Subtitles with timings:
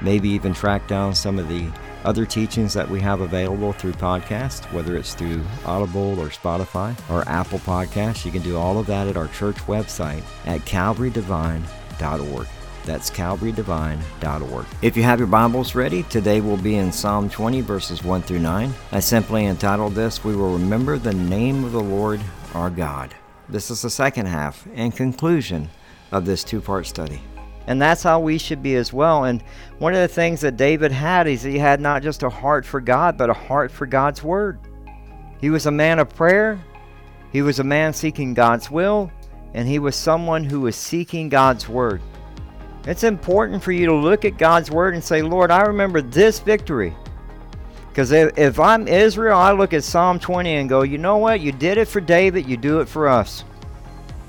[0.00, 1.68] maybe even track down some of the
[2.04, 7.28] other teachings that we have available through podcast, whether it's through Audible or Spotify or
[7.28, 8.24] Apple Podcasts.
[8.24, 12.46] You can do all of that at our church website at calvarydevine.org.
[12.84, 14.66] That's calvarydevine.org.
[14.80, 18.38] If you have your Bibles ready, today we'll be in Psalm 20, verses 1 through
[18.38, 18.72] 9.
[18.92, 22.20] I simply entitled this, We Will Remember the Name of the Lord
[22.54, 23.14] our God.
[23.48, 25.68] This is the second half and conclusion
[26.12, 27.20] of this two part study.
[27.68, 29.24] And that's how we should be as well.
[29.24, 29.42] And
[29.78, 32.80] one of the things that David had is he had not just a heart for
[32.80, 34.58] God, but a heart for God's Word.
[35.38, 36.58] He was a man of prayer,
[37.30, 39.12] he was a man seeking God's will,
[39.52, 42.00] and he was someone who was seeking God's Word.
[42.86, 46.40] It's important for you to look at God's Word and say, Lord, I remember this
[46.40, 46.96] victory.
[47.90, 51.40] Because if, I'm Israel, I look at Psalm 20 and go, you know what?
[51.40, 53.44] You did it for David, you do it for us.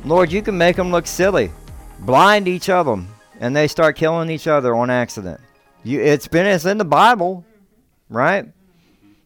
[0.04, 1.52] Lord, you can make them look silly.
[2.00, 3.08] Blind each of them
[3.40, 5.40] and they start killing each other on accident.
[5.84, 7.46] You, it's been it's in the Bible,
[8.10, 8.46] right?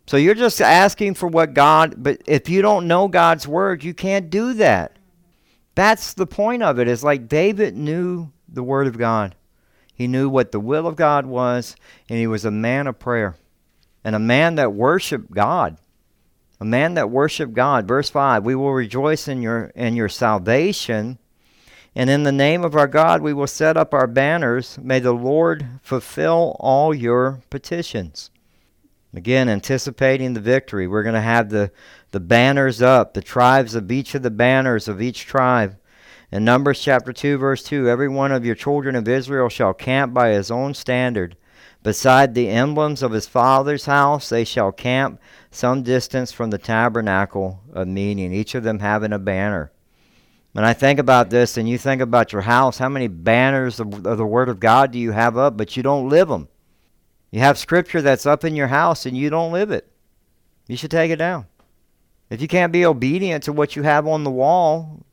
[0.06, 3.94] So you're just asking for what God, but if you don't know God's word, you
[3.94, 4.98] can't do that.
[5.76, 6.88] That's the point of it.
[6.88, 6.92] it.
[6.92, 9.36] Is like David knew the word of God.
[9.96, 11.76] He knew what the will of God was,
[12.10, 13.36] and he was a man of prayer
[14.04, 15.78] and a man that worshiped God.
[16.60, 17.88] A man that worshiped God.
[17.88, 21.18] Verse 5, we will rejoice in your in your salvation
[21.96, 24.80] and in the name of our God, we will set up our banners.
[24.82, 28.32] May the Lord fulfill all your petitions.
[29.16, 31.72] Again, anticipating the victory, we're going to have the,
[32.12, 35.78] the banners up, the tribes of each of the banners of each tribe.
[36.32, 40.16] In Numbers chapter 2, verse 2 Every one of your children of Israel shall camp
[40.16, 41.38] by his own standard.
[41.84, 45.20] Beside the emblems of his father's house, they shall camp
[45.52, 49.72] some distance from the tabernacle of meeting, each of them having a banner.
[50.54, 54.06] When I think about this and you think about your house, how many banners of,
[54.06, 56.48] of the Word of God do you have up, but you don't live them?
[57.32, 59.92] You have Scripture that's up in your house and you don't live it.
[60.68, 61.48] You should take it down.
[62.30, 65.04] If you can't be obedient to what you have on the wall,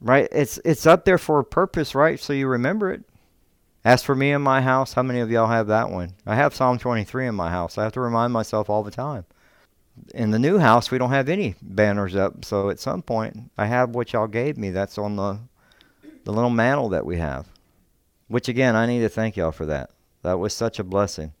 [0.00, 0.26] right?
[0.32, 2.18] It's it's up there for a purpose, right?
[2.18, 3.02] So you remember it.
[3.84, 6.14] As for me and my house, how many of y'all have that one?
[6.26, 7.76] I have Psalm 23 in my house.
[7.76, 9.24] I have to remind myself all the time
[10.14, 13.66] in the new house we don't have any banners up so at some point i
[13.66, 15.38] have what y'all gave me that's on the
[16.24, 17.46] the little mantle that we have
[18.28, 19.90] which again i need to thank y'all for that
[20.22, 21.32] that was such a blessing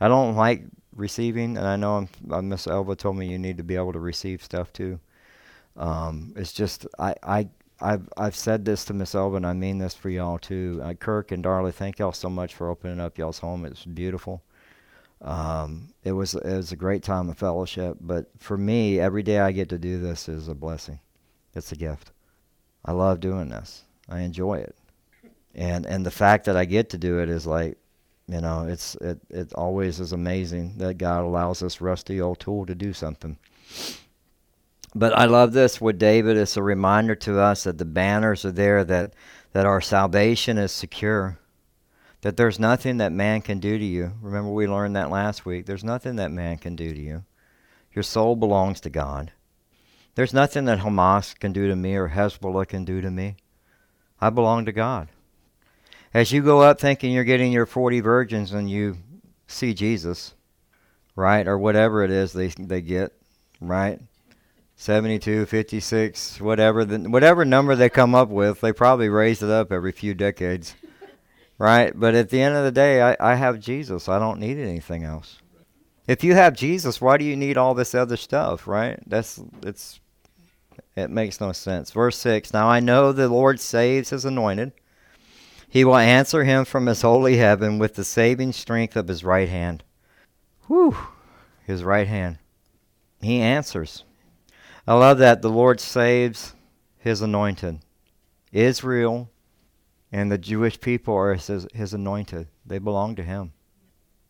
[0.00, 0.62] i don't like
[0.94, 3.92] receiving and i know I'm, uh, miss elva told me you need to be able
[3.92, 4.98] to receive stuff too
[5.76, 7.48] um, it's just i i
[7.80, 10.80] I've I've said this to Miss Elva, and I mean this for y'all too.
[10.82, 13.66] Uh, Kirk and Darla, thank y'all so much for opening up y'all's home.
[13.66, 14.42] It's beautiful.
[15.22, 19.40] Um, it was it was a great time of fellowship, but for me, every day
[19.40, 21.00] I get to do this is a blessing.
[21.54, 22.12] It's a gift.
[22.84, 23.82] I love doing this.
[24.08, 24.76] I enjoy it,
[25.54, 27.78] and and the fact that I get to do it is like,
[28.28, 32.66] you know, it's it it always is amazing that God allows this rusty old tool
[32.66, 33.38] to do something.
[34.94, 36.36] But I love this with David.
[36.36, 39.14] It's a reminder to us that the banners are there, that
[39.52, 41.38] that our salvation is secure
[42.22, 44.12] that there's nothing that man can do to you.
[44.20, 45.66] Remember, we learned that last week.
[45.66, 47.24] There's nothing that man can do to you.
[47.92, 49.32] Your soul belongs to God.
[50.14, 53.36] There's nothing that Hamas can do to me or Hezbollah can do to me.
[54.20, 55.08] I belong to God.
[56.14, 58.96] As you go up thinking you're getting your 40 virgins and you
[59.46, 60.34] see Jesus,
[61.14, 63.12] right, or whatever it is they, they get,
[63.60, 64.00] right?
[64.76, 69.70] 72, 56, whatever the, whatever number they come up with, they probably raise it up
[69.70, 70.74] every few decades
[71.58, 71.92] right?
[71.94, 74.08] But at the end of the day, I, I have Jesus.
[74.08, 75.38] I don't need anything else.
[76.06, 78.98] If you have Jesus, why do you need all this other stuff, right?
[79.06, 80.00] That's it's
[80.94, 81.90] it makes no sense.
[81.90, 84.72] Verse 6 Now I know the Lord saves his anointed.
[85.68, 89.48] He will answer him from his holy heaven with the saving strength of his right
[89.48, 89.82] hand.
[90.68, 90.96] Whew,
[91.66, 92.38] his right hand.
[93.20, 94.04] He answers.
[94.86, 96.54] I love that the Lord saves
[96.98, 97.80] his anointed.
[98.52, 99.28] Israel
[100.16, 102.48] and the Jewish people are his, his anointed.
[102.64, 103.52] They belong to him.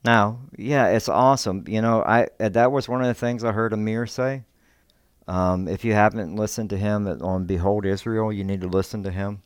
[0.05, 1.65] Now, yeah, it's awesome.
[1.69, 4.43] You know, I that was one of the things I heard Amir say.
[5.29, 9.13] Um, if you haven't listened to him on Behold Israel, you need to listen to
[9.13, 9.43] him.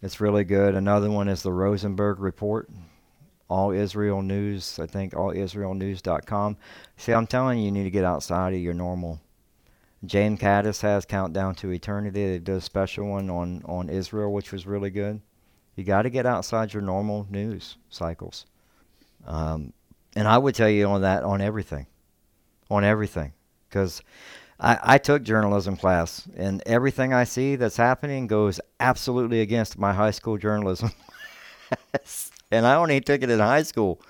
[0.00, 0.76] It's really good.
[0.76, 2.70] Another one is the Rosenberg Report.
[3.50, 6.56] All Israel News, I think allisraelnews.com.
[6.96, 9.20] See, I'm telling you, you need to get outside of your normal.
[10.04, 12.10] James Caddis has Countdown to Eternity.
[12.10, 15.20] They did a special one on, on Israel, which was really good.
[15.76, 18.46] You got to get outside your normal news cycles.
[19.26, 19.72] Um,
[20.14, 21.86] and I would tell you on that, on everything.
[22.70, 23.32] On everything.
[23.68, 24.02] Because
[24.60, 29.92] I, I took journalism class, and everything I see that's happening goes absolutely against my
[29.92, 30.92] high school journalism.
[32.50, 34.00] and I only took it in high school.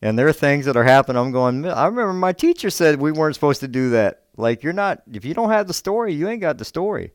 [0.00, 1.20] And there are things that are happening.
[1.20, 4.22] I'm going, I remember my teacher said we weren't supposed to do that.
[4.36, 7.12] Like, you're not, if you don't have the story, you ain't got the story.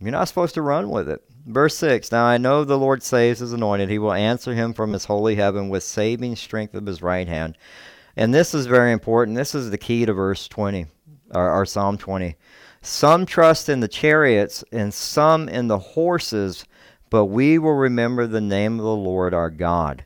[0.00, 1.22] You're not supposed to run with it.
[1.46, 3.88] Verse 6 Now I know the Lord saves his anointed.
[3.88, 7.56] He will answer him from his holy heaven with saving strength of his right hand.
[8.16, 9.36] And this is very important.
[9.36, 10.86] This is the key to verse 20
[11.34, 12.36] or, or Psalm 20.
[12.80, 16.64] Some trust in the chariots and some in the horses,
[17.10, 20.04] but we will remember the name of the Lord our God.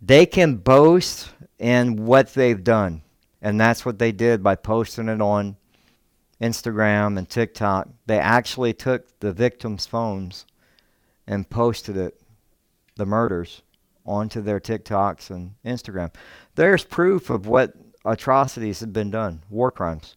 [0.00, 3.02] They can boast in what they've done,
[3.40, 5.56] and that's what they did by posting it on
[6.40, 7.88] Instagram and TikTok.
[8.06, 10.46] They actually took the victims' phones
[11.26, 12.20] and posted it,
[12.96, 13.62] the murders,
[14.04, 16.14] onto their TikToks and Instagram.
[16.54, 17.74] There's proof of what
[18.04, 20.16] atrocities have been done, war crimes.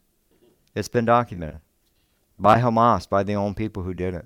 [0.75, 1.62] It's been documented
[2.38, 4.25] by Hamas, by the own people who did it.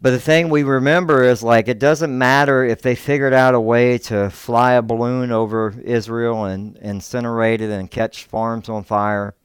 [0.00, 3.60] But the thing we remember is like it doesn't matter if they figured out a
[3.60, 9.36] way to fly a balloon over Israel and incinerate it and catch farms on fire,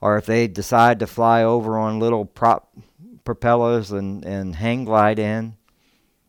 [0.00, 2.72] or if they decide to fly over on little prop
[3.28, 5.54] propellers and, and hang glide in.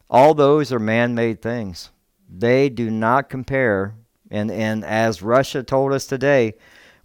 [0.09, 1.91] All those are man made things.
[2.29, 3.95] They do not compare.
[4.29, 6.55] And, and as Russia told us today,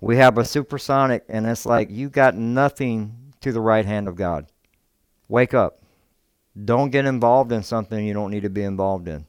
[0.00, 4.16] we have a supersonic, and it's like you got nothing to the right hand of
[4.16, 4.46] God.
[5.28, 5.80] Wake up.
[6.64, 9.26] Don't get involved in something you don't need to be involved in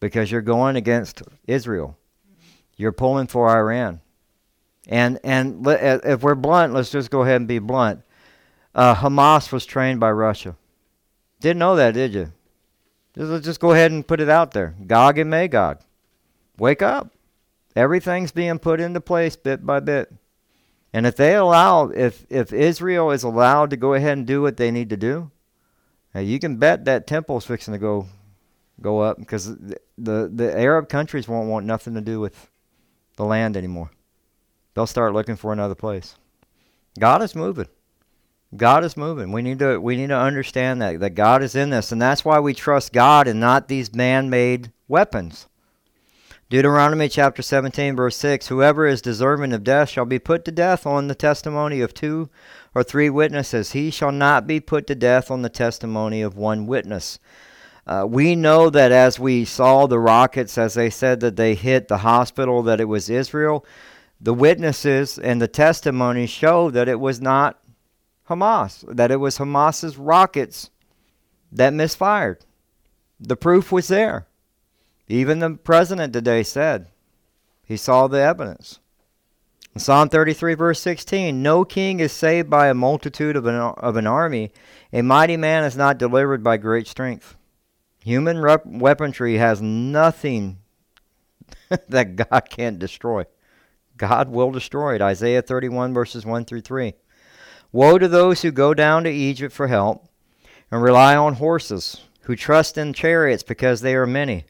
[0.00, 1.96] because you're going against Israel.
[2.76, 4.02] You're pulling for Iran.
[4.88, 8.02] And and if we're blunt, let's just go ahead and be blunt.
[8.74, 10.56] Uh, Hamas was trained by Russia.
[11.40, 12.32] Didn't know that, did you?
[13.14, 14.74] Just, just go ahead and put it out there.
[14.86, 15.80] Gog and Magog.
[16.58, 17.12] Wake up.
[17.76, 20.12] Everything's being put into place bit by bit.
[20.92, 24.56] And if they allow, if, if Israel is allowed to go ahead and do what
[24.56, 25.30] they need to do,
[26.14, 28.06] you can bet that temple's fixing to go
[28.80, 32.50] go up because the, the Arab countries won't want nothing to do with
[33.16, 33.90] the land anymore.
[34.78, 36.14] They'll start looking for another place.
[37.00, 37.66] God is moving.
[38.56, 39.32] God is moving.
[39.32, 42.24] We need to we need to understand that that God is in this, and that's
[42.24, 45.48] why we trust God and not these man-made weapons.
[46.48, 50.86] Deuteronomy chapter 17, verse 6 Whoever is deserving of death shall be put to death
[50.86, 52.30] on the testimony of two
[52.72, 53.72] or three witnesses.
[53.72, 57.18] He shall not be put to death on the testimony of one witness.
[57.84, 61.88] Uh, we know that as we saw the rockets, as they said that they hit
[61.88, 63.66] the hospital, that it was Israel.
[64.20, 67.60] The witnesses and the testimony show that it was not
[68.28, 70.70] Hamas, that it was Hamas's rockets
[71.52, 72.44] that misfired.
[73.20, 74.26] The proof was there.
[75.08, 76.88] Even the president today said
[77.64, 78.80] he saw the evidence.
[79.74, 83.96] In Psalm 33, verse 16 No king is saved by a multitude of an, of
[83.96, 84.52] an army,
[84.92, 87.36] a mighty man is not delivered by great strength.
[88.04, 90.58] Human rep- weaponry has nothing
[91.88, 93.24] that God can't destroy.
[93.98, 95.02] God will destroy it.
[95.02, 96.94] Isaiah 31, verses 1 through 3.
[97.72, 100.08] Woe to those who go down to Egypt for help
[100.70, 104.44] and rely on horses, who trust in chariots because they are many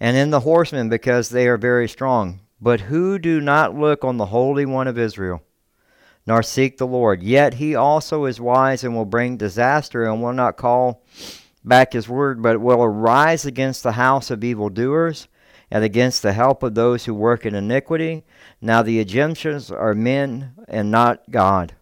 [0.00, 4.16] and in the horsemen because they are very strong, but who do not look on
[4.16, 5.42] the Holy One of Israel,
[6.26, 7.22] nor seek the Lord.
[7.22, 11.02] Yet he also is wise and will bring disaster and will not call
[11.64, 15.26] back his word, but will arise against the house of evildoers
[15.70, 18.24] and against the help of those who work in iniquity.
[18.60, 21.74] Now the Egyptians are men and not God,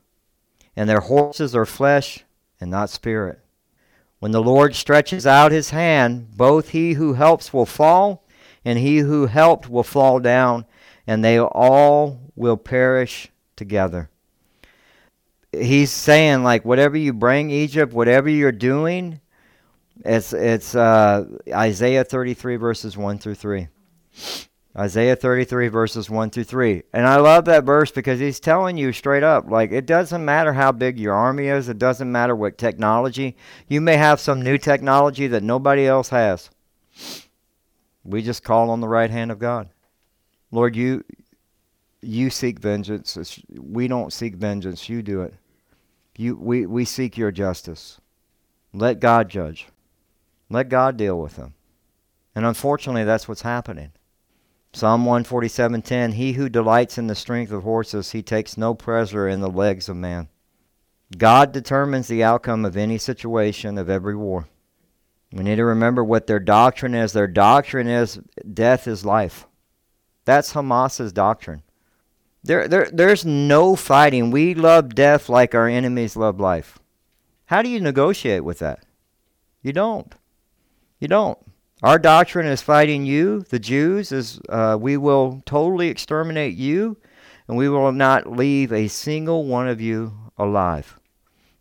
[0.74, 2.24] and their horses are flesh
[2.60, 3.40] and not spirit.
[4.18, 8.24] When the Lord stretches out his hand, both he who helps will fall,
[8.64, 10.64] and he who helped will fall down,
[11.06, 14.10] and they all will perish together.
[15.52, 19.20] He's saying, like, whatever you bring Egypt, whatever you're doing,
[20.04, 23.68] it's, it's uh, Isaiah 33, verses 1 through 3.
[24.76, 26.82] Isaiah 33, verses 1 through 3.
[26.92, 30.52] And I love that verse because he's telling you straight up like, it doesn't matter
[30.52, 33.36] how big your army is, it doesn't matter what technology.
[33.68, 36.50] You may have some new technology that nobody else has.
[38.04, 39.70] We just call on the right hand of God.
[40.50, 41.04] Lord, you
[42.02, 43.40] you seek vengeance.
[43.58, 44.88] we don't seek vengeance.
[44.88, 45.34] You do it.
[46.16, 48.00] You, we, we seek your justice.
[48.72, 49.66] Let God judge.
[50.48, 51.54] Let God deal with them.
[52.34, 53.92] And unfortunately, that's what's happening.
[54.76, 59.40] Psalm 147:10 He who delights in the strength of horses, he takes no pleasure in
[59.40, 60.28] the legs of man.
[61.16, 64.48] God determines the outcome of any situation, of every war.
[65.32, 67.14] We need to remember what their doctrine is.
[67.14, 68.20] Their doctrine is
[68.52, 69.46] death is life.
[70.26, 71.62] That's Hamas's doctrine.
[72.44, 74.30] There, there, there's no fighting.
[74.30, 76.78] We love death like our enemies love life.
[77.46, 78.80] How do you negotiate with that?
[79.62, 80.14] You don't.
[81.00, 81.38] You don't.
[81.82, 86.96] Our doctrine is fighting you, the Jews, is uh, we will totally exterminate you,
[87.46, 90.98] and we will not leave a single one of you alive.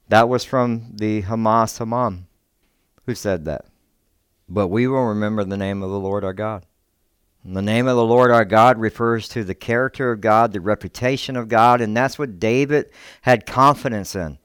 [0.07, 2.25] That was from the Hamas Hamam
[3.05, 3.65] who said that.
[4.47, 6.65] But we will remember the name of the Lord our God.
[7.43, 10.61] And the name of the Lord our God refers to the character of God, the
[10.61, 12.89] reputation of God, and that's what David
[13.21, 14.39] had confidence in.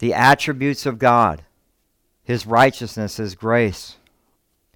[0.00, 1.44] The attributes of God,
[2.22, 3.96] his righteousness, his grace,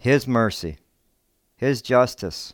[0.05, 0.77] his mercy,
[1.57, 2.53] His justice.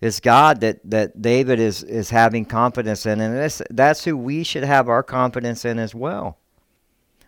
[0.00, 4.42] It's God that, that David is, is having confidence in, and this, that's who we
[4.42, 6.38] should have our confidence in as well.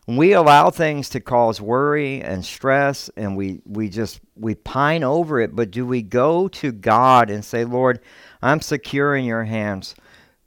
[0.06, 5.04] When we allow things to cause worry and stress, and we, we just we pine
[5.04, 8.00] over it, but do we go to God and say, Lord,
[8.42, 9.94] I'm secure in your hands.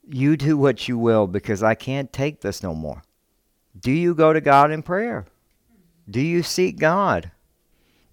[0.05, 3.03] You do what you will because I can't take this no more.
[3.79, 5.27] Do you go to God in prayer?
[6.09, 7.31] Do you seek God?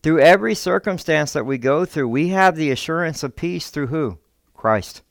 [0.08, 4.16] Through every circumstance that we go through, we have the assurance of peace through who?
[4.54, 5.02] Christ.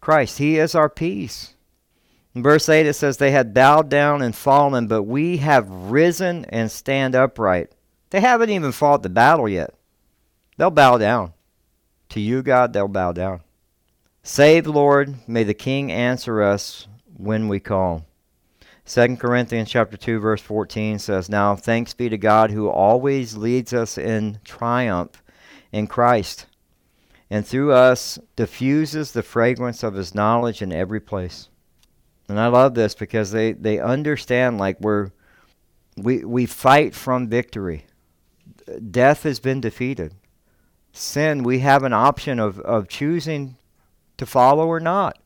[0.00, 0.38] Christ.
[0.38, 1.52] He is our peace.
[2.34, 6.46] In verse 8 it says, They had bowed down and fallen, but we have risen
[6.46, 7.72] and stand upright.
[8.08, 9.74] They haven't even fought the battle yet.
[10.56, 11.34] They'll bow down.
[12.08, 13.42] To you, God, they'll bow down.
[14.22, 18.06] Save, Lord, may the King answer us when we call.
[18.86, 23.72] 2 Corinthians chapter 2 verse 14 says, "Now thanks be to God who always leads
[23.72, 25.22] us in triumph
[25.72, 26.46] in Christ,
[27.30, 31.48] and through us diffuses the fragrance of his knowledge in every place."
[32.28, 35.12] And I love this because they they understand like we're
[35.96, 37.86] we we fight from victory.
[38.90, 40.14] Death has been defeated.
[40.92, 43.56] Sin, we have an option of, of choosing
[44.18, 45.18] to follow or not.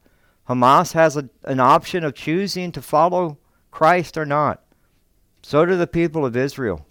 [0.49, 3.37] Hamas has a, an option of choosing to follow
[3.71, 4.63] Christ or not.
[5.43, 6.87] So do the people of Israel.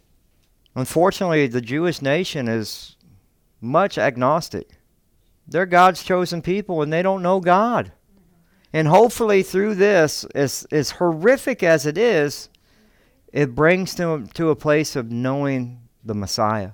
[0.76, 2.96] Unfortunately, the Jewish nation is
[3.60, 4.70] much agnostic.
[5.48, 7.92] They're God's chosen people and they don't know God.
[8.74, 12.50] And hopefully, through this, as, as horrific as it is,
[13.32, 16.72] it brings them to a place of knowing the Messiah.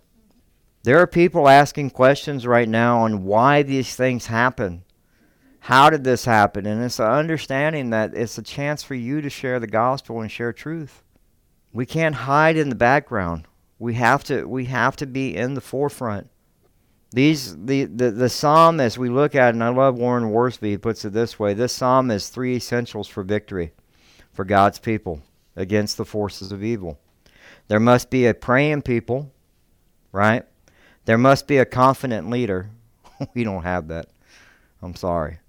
[0.84, 4.84] There are people asking questions right now on why these things happen.
[5.64, 6.66] How did this happen?
[6.66, 10.30] And it's an understanding that it's a chance for you to share the gospel and
[10.30, 11.04] share truth.
[11.72, 13.48] We can't hide in the background.
[13.80, 16.30] We have to we have to be in the forefront.
[17.12, 20.78] These the, the, the psalm as we look at and I love Warren Wiersbe, he
[20.78, 21.54] puts it this way.
[21.54, 23.72] This psalm is three essentials for victory
[24.34, 25.22] for God's people
[25.56, 27.00] against the forces of evil.
[27.70, 29.32] There must be a praying people,
[30.12, 30.44] right?
[31.06, 32.70] There must be a confident leader.
[33.34, 34.08] we don't have that.
[34.82, 35.40] I'm sorry.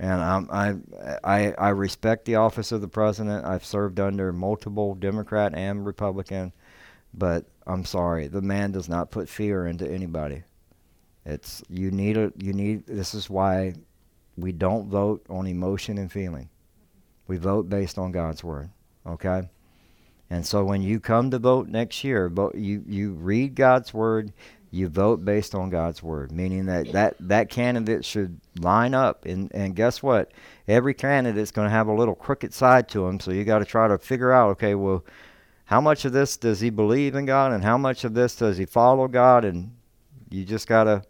[0.00, 0.76] And I'm, I,
[1.22, 3.44] I, I respect the office of the president.
[3.44, 6.54] I've served under multiple Democrat and Republican,
[7.12, 10.42] but I'm sorry, the man does not put fear into anybody.
[11.26, 12.86] It's you need a you need.
[12.86, 13.74] This is why
[14.38, 16.48] we don't vote on emotion and feeling.
[17.26, 18.70] We vote based on God's word.
[19.06, 19.50] Okay.
[20.30, 24.32] And so when you come to vote next year, vote, you, you read God's word,
[24.70, 29.26] you vote based on God's word, meaning that that, that candidate should line up.
[29.26, 30.30] And, and guess what?
[30.68, 33.18] Every candidate's going to have a little crooked side to him.
[33.18, 35.04] So you got to try to figure out, okay, well,
[35.64, 38.58] how much of this does he believe in God and how much of this does
[38.58, 39.44] he follow God?
[39.44, 39.74] And
[40.30, 41.02] you just got to,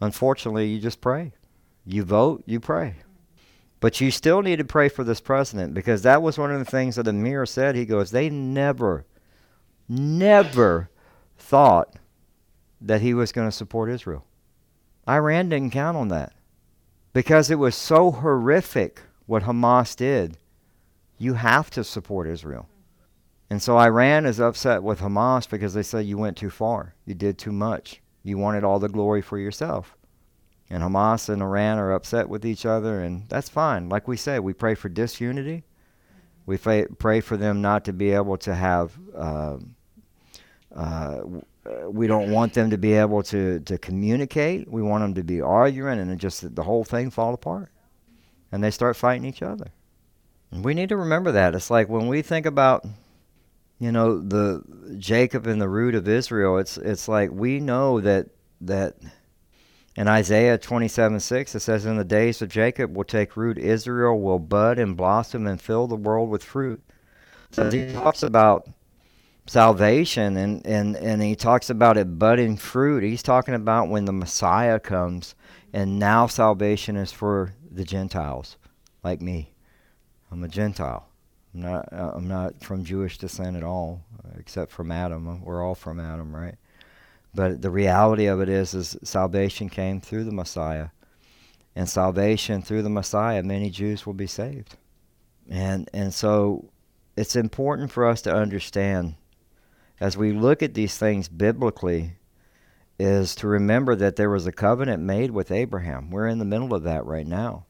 [0.00, 1.32] unfortunately, you just pray.
[1.86, 2.96] You vote, you pray.
[3.78, 6.64] But you still need to pray for this president because that was one of the
[6.64, 7.74] things that Amir said.
[7.74, 9.04] He goes, they never,
[9.88, 10.88] never
[11.36, 11.96] thought
[12.82, 14.24] that he was going to support Israel.
[15.08, 16.32] Iran didn't count on that
[17.12, 20.36] because it was so horrific what Hamas did.
[21.18, 22.68] You have to support Israel.
[23.50, 26.94] And so Iran is upset with Hamas because they say you went too far.
[27.04, 28.00] You did too much.
[28.22, 29.96] You wanted all the glory for yourself.
[30.70, 33.90] And Hamas and Iran are upset with each other, and that's fine.
[33.90, 35.64] Like we said, we pray for disunity.
[36.46, 38.92] We pray for them not to be able to have.
[39.14, 39.58] Uh,
[40.74, 41.20] uh,
[41.88, 44.70] we don't want them to be able to, to communicate.
[44.70, 47.70] We want them to be arguing, and just the whole thing fall apart,
[48.50, 49.68] and they start fighting each other.
[50.50, 51.54] And we need to remember that.
[51.54, 52.84] It's like when we think about
[53.82, 54.62] you know the
[54.96, 56.58] Jacob and the root of Israel.
[56.58, 58.28] It's it's like we know that
[58.60, 58.94] that
[59.96, 64.20] in Isaiah 27 6 it says, "In the days of Jacob will take root, Israel
[64.20, 66.80] will bud and blossom and fill the world with fruit."
[67.50, 68.68] So he talks about
[69.46, 73.02] salvation and, and, and he talks about it budding fruit.
[73.02, 75.34] He's talking about when the Messiah comes
[75.72, 78.56] and now salvation is for the Gentiles,
[79.02, 79.54] like me.
[80.30, 81.08] I'm a Gentile.
[81.54, 84.02] I'm not, uh, I'm not from Jewish descent at all,
[84.38, 85.42] except from Adam.
[85.42, 86.56] We're all from Adam, right?
[87.34, 90.88] But the reality of it is, is salvation came through the Messiah,
[91.74, 94.76] and salvation through the Messiah, many Jews will be saved,
[95.48, 96.70] and and so
[97.16, 99.14] it's important for us to understand
[100.02, 102.16] as we look at these things biblically
[102.98, 106.10] is to remember that there was a covenant made with Abraham.
[106.10, 107.66] We're in the middle of that right now.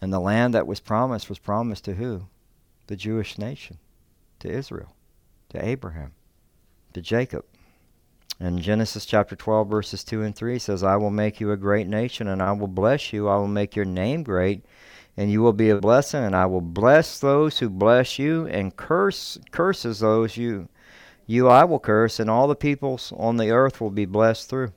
[0.00, 2.26] And the land that was promised was promised to who?
[2.86, 3.78] the Jewish nation,
[4.40, 4.96] to Israel,
[5.50, 6.10] to Abraham,
[6.92, 7.44] to Jacob.
[8.40, 11.86] In Genesis chapter 12, verses 2 and 3 says, I will make you a great
[11.86, 13.28] nation, and I will bless you.
[13.28, 14.64] I will make your name great,
[15.16, 18.74] and you will be a blessing, and I will bless those who bless you, and
[18.74, 20.68] curse curses those you
[21.30, 24.72] you I will curse, and all the peoples on the earth will be blessed through.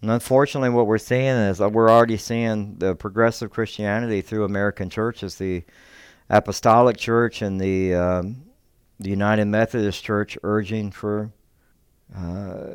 [0.00, 4.88] And unfortunately, what we're seeing is that we're already seeing the progressive Christianity through American
[4.88, 5.64] churches, the
[6.30, 8.44] Apostolic Church and the um,
[9.00, 11.32] the United Methodist Church urging for
[12.16, 12.66] uh,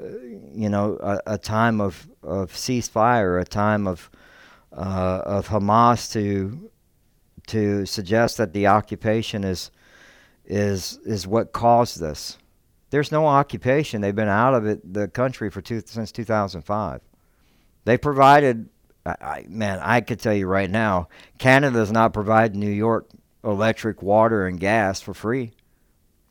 [0.51, 4.10] you know a, a, time of, of ceasefire, a time of
[4.74, 6.70] uh, of Hamas to
[7.48, 9.71] to suggest that the occupation is
[10.45, 12.38] is is what caused this.
[12.89, 14.02] There's no occupation.
[14.02, 17.02] They've been out of it the country for two, since 2005.
[17.86, 18.69] They provided.
[19.06, 23.10] I, man, I could tell you right now, Canada does not provide New York
[23.43, 25.52] electric, water, and gas for free,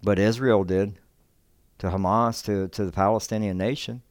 [0.02, 0.98] but Israel did
[1.78, 4.02] to Hamas, to, to the Palestinian nation.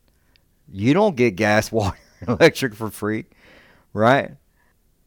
[0.67, 3.25] You don't get gas, water, electric for free,
[3.93, 4.31] right?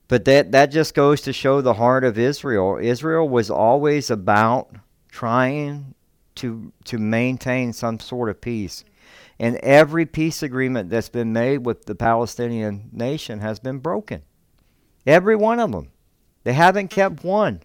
[0.09, 2.79] But that, that just goes to show the heart of Israel.
[2.81, 4.75] Israel was always about
[5.09, 5.95] trying
[6.41, 8.85] to, to maintain some sort of peace.
[9.39, 14.23] And every peace agreement that's been made with the Palestinian nation has been broken.
[15.07, 15.91] Every one of them.
[16.45, 17.63] They haven't kept one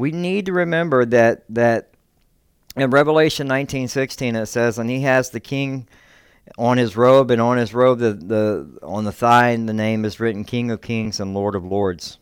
[0.00, 1.90] we need to remember that that
[2.74, 5.86] in Revelation 19:16 it says, "And he has the king
[6.56, 10.18] on his robe, and on his robe the, the on the thigh the name is
[10.18, 12.18] written King of Kings and Lord of Lords."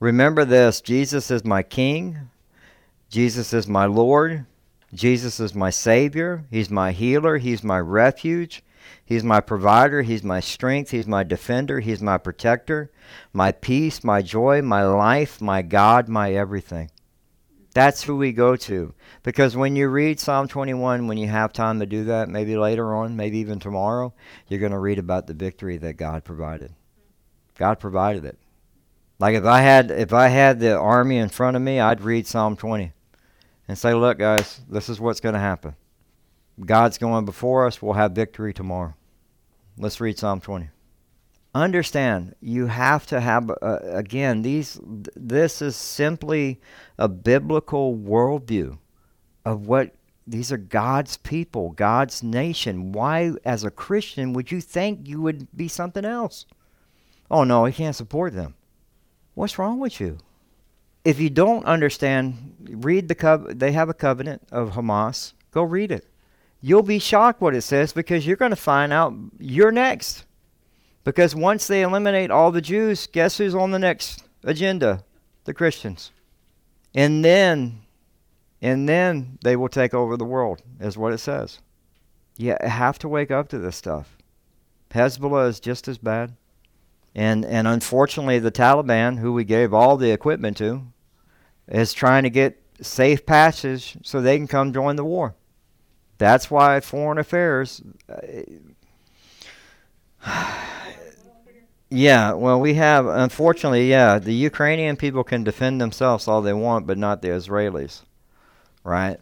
[0.00, 2.30] Remember this: Jesus is my King.
[3.08, 4.44] Jesus is my Lord.
[4.94, 6.44] Jesus is my Savior.
[6.50, 7.38] He's my healer.
[7.38, 8.62] He's my refuge.
[9.04, 10.02] He's my provider.
[10.02, 10.90] He's my strength.
[10.90, 11.80] He's my defender.
[11.80, 12.90] He's my protector,
[13.32, 16.90] my peace, my joy, my life, my God, my everything.
[17.74, 18.94] That's who we go to.
[19.22, 22.94] Because when you read Psalm 21, when you have time to do that, maybe later
[22.94, 24.14] on, maybe even tomorrow,
[24.48, 26.72] you're going to read about the victory that God provided.
[27.56, 28.38] God provided it.
[29.18, 32.26] Like if I had if I had the army in front of me, I'd read
[32.26, 32.92] Psalm 20
[33.68, 35.76] and say, "Look, guys, this is what's going to happen."
[36.64, 37.80] God's going before us.
[37.80, 38.94] We'll have victory tomorrow.
[39.76, 40.70] Let's read Psalm 20.
[41.54, 44.78] Understand, you have to have uh, again these.
[45.16, 46.60] This is simply
[46.98, 48.78] a biblical worldview
[49.44, 49.94] of what
[50.26, 52.92] these are God's people, God's nation.
[52.92, 56.44] Why, as a Christian, would you think you would be something else?
[57.30, 58.54] Oh no, we can't support them.
[59.34, 60.18] What's wrong with you?
[61.08, 65.32] If you don't understand, read the cov- they have a covenant of Hamas.
[65.50, 66.06] Go read it
[66.60, 70.24] you'll be shocked what it says because you're going to find out you're next.
[71.04, 75.04] Because once they eliminate all the Jews, guess who's on the next agenda?
[75.44, 76.10] The Christians.
[76.94, 77.82] And then
[78.60, 81.60] and then they will take over the world, is what it says.
[82.36, 84.16] You have to wake up to this stuff.
[84.90, 86.34] Hezbollah is just as bad.
[87.14, 90.82] And and unfortunately the Taliban, who we gave all the equipment to,
[91.68, 95.34] is trying to get safe passage so they can come join the war.
[96.18, 97.82] That's why foreign affairs.
[98.08, 98.42] Uh,
[101.90, 106.86] yeah, well, we have, unfortunately, yeah, the Ukrainian people can defend themselves all they want,
[106.86, 108.02] but not the Israelis,
[108.82, 109.18] right?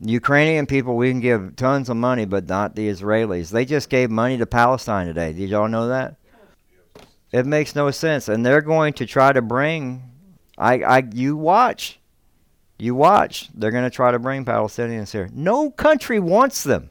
[0.00, 3.50] Ukrainian people, we can give tons of money, but not the Israelis.
[3.50, 5.32] They just gave money to Palestine today.
[5.32, 6.16] Did y'all know that?
[7.32, 10.13] It makes no sense, and they're going to try to bring.
[10.56, 11.98] I, I, you watch,
[12.78, 13.48] you watch.
[13.54, 15.28] They're going to try to bring Palestinians here.
[15.32, 16.90] No country wants them,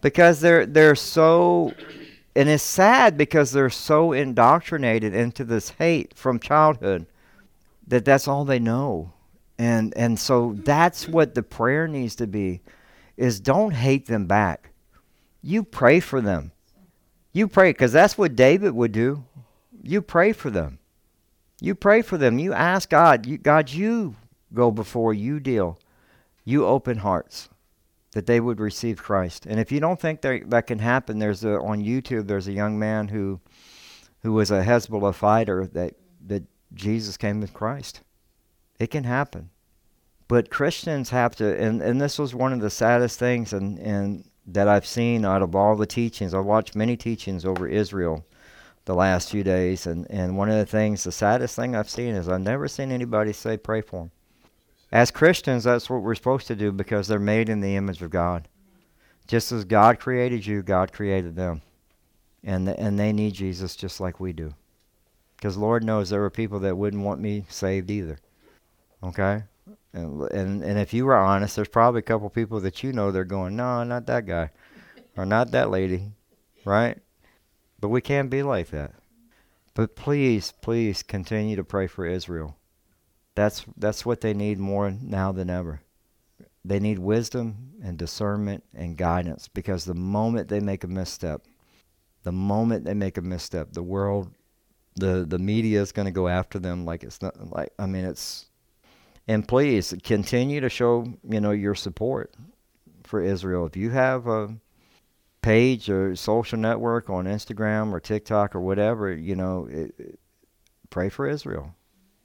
[0.00, 1.72] because they're they're so,
[2.34, 7.06] and it's sad because they're so indoctrinated into this hate from childhood
[7.86, 9.12] that that's all they know,
[9.58, 12.60] and and so that's what the prayer needs to be,
[13.16, 14.70] is don't hate them back.
[15.42, 16.52] You pray for them.
[17.32, 19.24] You pray because that's what David would do
[19.86, 20.78] you pray for them.
[21.60, 22.38] You pray for them.
[22.38, 24.16] You ask God, you, God, you
[24.52, 25.78] go before you deal.
[26.44, 27.48] You open hearts
[28.12, 29.46] that they would receive Christ.
[29.46, 32.52] And if you don't think that that can happen, there's a, on YouTube there's a
[32.52, 33.40] young man who
[34.22, 35.94] who was a Hezbollah fighter that
[36.26, 38.00] that Jesus came with Christ.
[38.78, 39.50] It can happen.
[40.28, 44.28] But Christians have to and, and this was one of the saddest things and, and
[44.46, 46.32] that I've seen out of all the teachings.
[46.32, 48.24] I've watched many teachings over Israel
[48.86, 49.86] the last few days.
[49.86, 52.90] And, and one of the things, the saddest thing I've seen is I've never seen
[52.90, 54.10] anybody say, pray for them.
[54.90, 58.10] As Christians, that's what we're supposed to do because they're made in the image of
[58.10, 58.48] God.
[59.26, 61.60] Just as God created you, God created them.
[62.44, 64.54] And, the, and they need Jesus just like we do.
[65.36, 68.18] Because Lord knows there are people that wouldn't want me saved either.
[69.02, 69.42] Okay?
[69.92, 73.10] And, and, and if you were honest, there's probably a couple people that you know
[73.10, 74.50] they're going, no, not that guy.
[75.16, 76.12] Or not that lady.
[76.64, 76.98] Right?
[77.80, 78.92] But we can't be like that.
[79.74, 82.56] But please, please continue to pray for Israel.
[83.34, 85.82] That's that's what they need more now than ever.
[86.64, 91.42] They need wisdom and discernment and guidance because the moment they make a misstep,
[92.22, 94.30] the moment they make a misstep, the world
[94.96, 98.06] the the media is going to go after them like it's not like I mean
[98.06, 98.46] it's
[99.28, 102.32] and please continue to show, you know, your support
[103.04, 103.66] for Israel.
[103.66, 104.56] If you have a
[105.46, 110.18] page or social network on Instagram or TikTok or whatever, you know, it, it,
[110.90, 111.72] pray for Israel.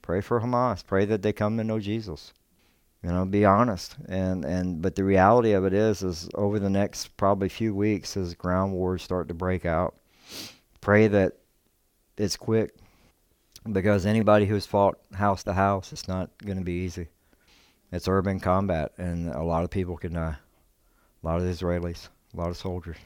[0.02, 0.84] Pray for Hamas.
[0.84, 2.32] Pray that they come to know Jesus.
[3.00, 3.94] You know, be honest.
[4.08, 8.16] And and but the reality of it is is over the next probably few weeks
[8.16, 9.94] as ground wars start to break out,
[10.80, 11.34] pray that
[12.16, 12.74] it's quick
[13.70, 17.06] because anybody who's fought house to house, it's not going to be easy.
[17.92, 20.36] It's urban combat, and a lot of people can die.
[21.22, 22.96] A lot of Israelis, a lot of soldiers.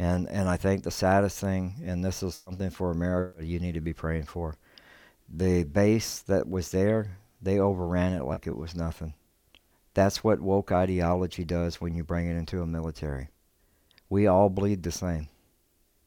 [0.00, 3.74] And and I think the saddest thing, and this is something for America, you need
[3.74, 4.56] to be praying for.
[5.28, 9.12] The base that was there, they overran it like it was nothing.
[9.92, 13.28] That's what woke ideology does when you bring it into a military.
[14.08, 15.28] We all bleed the same.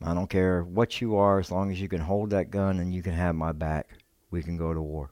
[0.02, 2.96] I don't care what you are, as long as you can hold that gun and
[2.96, 4.00] you can have my back,
[4.32, 5.12] we can go to war.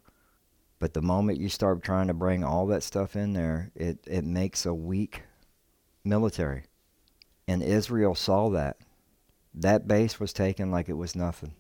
[0.80, 4.24] But the moment you start trying to bring all that stuff in there, it, it
[4.26, 5.22] makes a weak
[6.04, 6.64] military.
[7.52, 8.78] And Israel saw that.
[9.56, 11.54] That base was taken like it was nothing.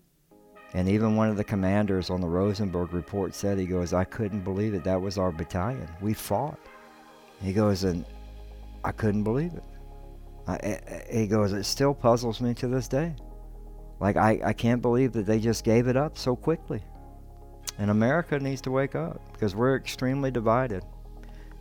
[0.73, 4.45] And even one of the commanders on the Rosenberg report said, he goes, I couldn't
[4.45, 4.85] believe it.
[4.85, 5.89] That was our battalion.
[5.99, 6.57] We fought.
[7.41, 8.05] He goes, and
[8.85, 9.63] I couldn't believe it.
[10.47, 13.13] I, he goes, it still puzzles me to this day.
[13.99, 16.81] Like, I, I can't believe that they just gave it up so quickly.
[17.79, 20.85] And America needs to wake up because we're extremely divided.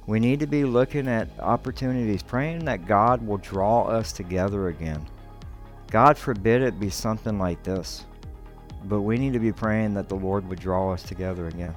[0.06, 5.06] We need to be looking at opportunities, praying that God will draw us together again.
[5.90, 8.06] God forbid it be something like this.
[8.84, 11.74] But we need to be praying that the Lord would draw us together again.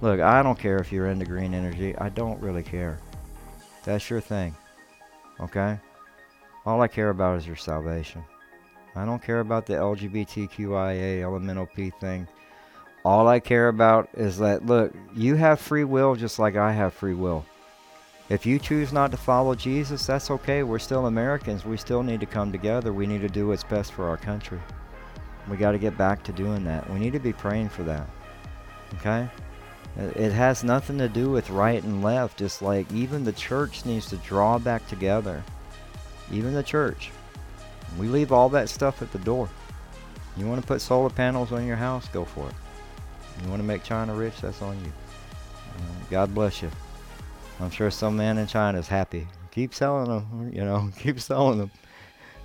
[0.00, 1.96] Look, I don't care if you're into green energy.
[1.96, 2.98] I don't really care.
[3.84, 4.54] That's your thing.
[5.40, 5.78] Okay?
[6.66, 8.22] All I care about is your salvation.
[8.94, 12.26] I don't care about the LGBTQIA elemental P thing.
[13.04, 16.92] All I care about is that, look, you have free will just like I have
[16.92, 17.46] free will.
[18.28, 20.62] If you choose not to follow Jesus, that's okay.
[20.62, 21.64] We're still Americans.
[21.64, 22.92] We still need to come together.
[22.92, 24.60] We need to do what's best for our country.
[25.50, 26.88] We got to get back to doing that.
[26.90, 28.06] We need to be praying for that.
[28.94, 29.28] Okay?
[29.96, 32.40] It has nothing to do with right and left.
[32.40, 35.42] It's like even the church needs to draw back together.
[36.30, 37.10] Even the church.
[37.98, 39.48] We leave all that stuff at the door.
[40.36, 42.06] You want to put solar panels on your house?
[42.08, 42.54] Go for it.
[43.42, 44.40] You want to make China rich?
[44.40, 44.92] That's on you.
[45.76, 46.70] Uh, God bless you.
[47.60, 49.26] I'm sure some man in China is happy.
[49.50, 51.70] Keep selling them, you know, keep selling them.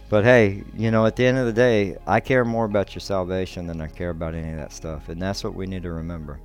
[0.10, 3.00] But hey, you know, at the end of the day, I care more about your
[3.00, 5.10] salvation than I care about any of that stuff.
[5.10, 6.40] And that's what we need to remember.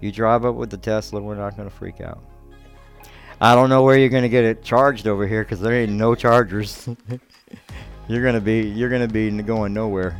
[0.00, 2.22] You drive up with the Tesla, we're not going to freak out.
[3.40, 5.92] I don't know where you're going to get it charged over here because there ain't
[5.92, 6.88] no chargers.
[8.08, 10.16] you're going to be you're going to be going nowhere.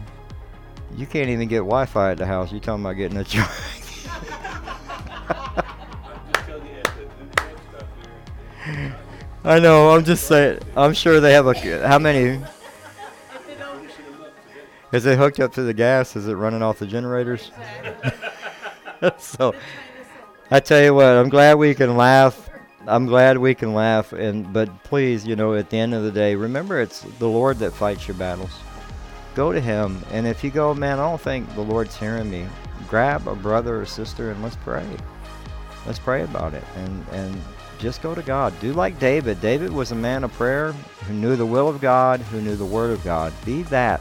[0.97, 2.53] You can't even get Wi-Fi at the house.
[2.53, 3.49] You talking about getting a charge?
[9.45, 9.91] I know.
[9.91, 10.61] I'm just saying.
[10.77, 11.87] I'm sure they have a.
[11.87, 12.43] How many?
[14.93, 16.15] Is it hooked up to the gas?
[16.15, 17.51] Is it running off the generators?
[19.19, 19.53] so,
[20.53, 22.49] I tell you what, I'm glad we can laugh.
[22.87, 26.13] I'm glad we can laugh, and but please, you know, at the end of the
[26.13, 28.53] day, remember it's the Lord that fights your battles.
[29.35, 32.47] Go to Him, and if you go, man, I don't think the Lord's hearing me.
[32.89, 34.87] Grab a brother or sister and let's pray.
[35.87, 37.43] Let's pray about it, and and
[37.79, 38.53] just go to God.
[38.61, 39.41] Do like David.
[39.41, 42.65] David was a man of prayer who knew the will of God, who knew the
[42.65, 43.33] Word of God.
[43.45, 44.01] Be that